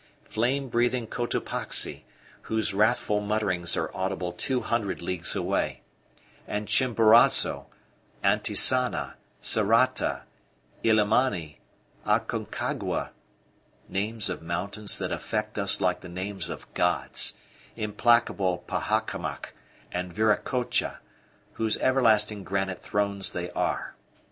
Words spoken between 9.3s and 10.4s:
Sarata,